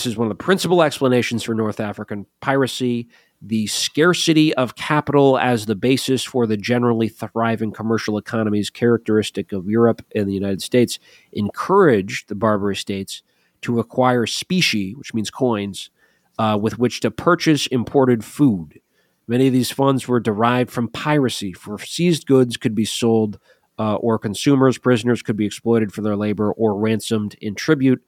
[0.00, 3.06] This is one of the principal explanations for North African piracy.
[3.42, 9.68] The scarcity of capital as the basis for the generally thriving commercial economies characteristic of
[9.68, 10.98] Europe and the United States
[11.32, 13.22] encouraged the Barbary states
[13.60, 15.90] to acquire specie, which means coins,
[16.38, 18.80] uh, with which to purchase imported food.
[19.28, 23.38] Many of these funds were derived from piracy, for seized goods could be sold,
[23.78, 28.02] uh, or consumers, prisoners could be exploited for their labor or ransomed in tribute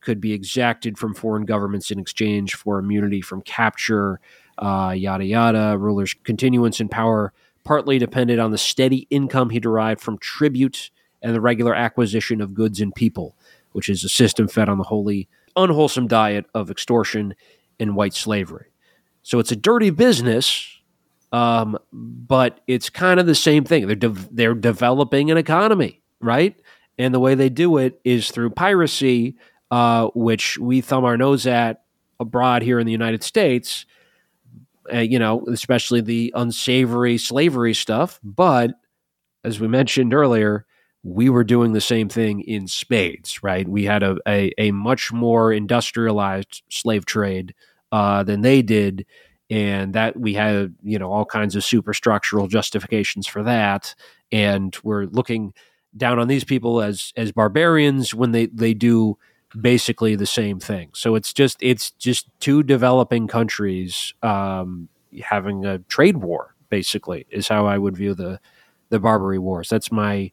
[0.00, 4.20] could be exacted from foreign governments in exchange for immunity from capture,
[4.58, 5.76] uh, yada yada.
[5.78, 7.32] Ruler's continuance in power
[7.64, 10.90] partly depended on the steady income he derived from tribute
[11.22, 13.36] and the regular acquisition of goods and people,
[13.72, 17.34] which is a system fed on the wholly unwholesome diet of extortion
[17.78, 18.66] and white slavery.
[19.22, 20.78] So it's a dirty business,
[21.32, 23.86] um, but it's kind of the same thing.
[23.86, 26.58] They're de- they're developing an economy, right?
[26.96, 29.36] And the way they do it is through piracy,
[29.70, 31.82] uh, which we thumb our nose at
[32.20, 33.86] abroad here in the United States.
[34.92, 38.18] Uh, you know, especially the unsavory slavery stuff.
[38.22, 38.70] But
[39.44, 40.64] as we mentioned earlier,
[41.02, 43.68] we were doing the same thing in spades, right?
[43.68, 47.54] We had a, a, a much more industrialized slave trade
[47.92, 49.04] uh, than they did.
[49.50, 53.94] And that we had, you know, all kinds of superstructural justifications for that.
[54.32, 55.54] And we're looking
[55.96, 59.16] down on these people as as barbarians when they, they do
[59.60, 60.90] basically the same thing.
[60.94, 64.88] So it's just it's just two developing countries um,
[65.22, 66.54] having a trade war.
[66.70, 68.40] Basically, is how I would view the
[68.90, 69.68] the Barbary Wars.
[69.68, 70.30] That's my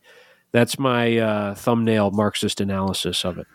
[0.52, 3.48] that's my uh, thumbnail Marxist analysis of it.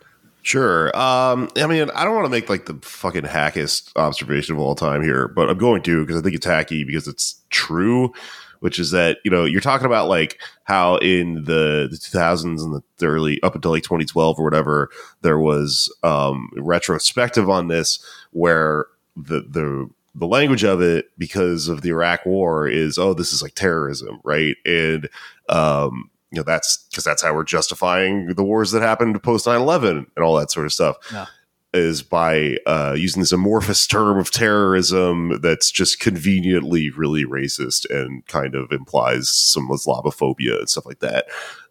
[0.43, 0.97] Sure.
[0.97, 4.75] Um, I mean, I don't want to make like the fucking hackest observation of all
[4.75, 8.13] time here, but I'm going to because I think it's hacky because it's true
[8.61, 12.83] which is that you know you're talking about like how in the, the 2000s and
[12.99, 14.91] the early up until like 2012 or whatever
[15.23, 17.99] there was um, retrospective on this
[18.31, 23.33] where the the the language of it because of the Iraq War is oh this
[23.33, 25.09] is like terrorism right and
[25.49, 30.07] um, you know that's because that's how we're justifying the wars that happened post 9-11
[30.17, 31.27] and all that sort of stuff yeah
[31.73, 38.27] is by uh, using this amorphous term of terrorism that's just conveniently really racist and
[38.27, 41.27] kind of implies some Islamophobia and stuff like that.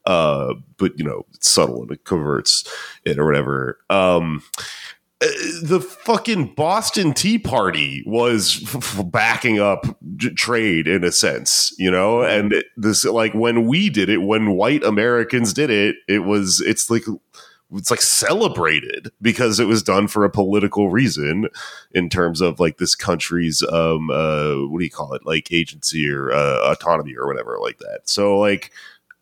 [0.06, 2.68] Uh, but you know, it's subtle and it coverts
[3.04, 3.80] it or whatever.
[3.90, 4.42] Um,
[5.22, 5.28] uh,
[5.64, 9.86] the fucking Boston Tea Party was f- backing up
[10.16, 14.20] j- trade in a sense, you know, and it, this like when we did it,
[14.20, 17.04] when white Americans did it, it was it's like
[17.74, 21.48] it's like celebrated because it was done for a political reason
[21.92, 25.26] in terms of like this country's um uh what do you call it?
[25.26, 28.02] Like agency or uh, autonomy or whatever like that.
[28.06, 28.72] So like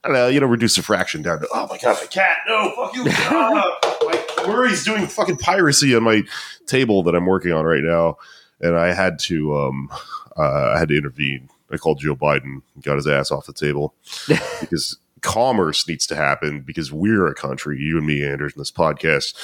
[0.04, 2.38] I don't know, you know, reduce a fraction down to, oh my God, my cat,
[2.48, 3.04] no, fuck you.
[3.08, 6.24] ah, like, Murray's doing fucking piracy on my
[6.66, 8.18] table that I'm working on right now.
[8.62, 9.90] And I had to, um,
[10.38, 11.50] uh, I had to intervene.
[11.72, 13.94] I called Joe Biden, got his ass off the table
[14.62, 18.72] because commerce needs to happen because we're a country, you and me, Anders, in this
[18.72, 19.36] podcast.